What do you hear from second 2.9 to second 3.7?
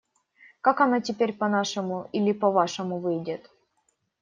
выйдет?